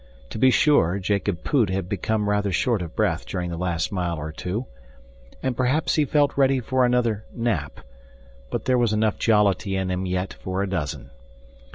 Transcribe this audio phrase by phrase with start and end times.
[0.31, 4.19] To be sure, Jacob Poot had become rather short of breath during the last mile
[4.19, 4.65] of two,
[5.43, 7.81] and perhaps he felt ready for another nap,
[8.49, 11.11] but there was enough jollity in him yet for a dozen.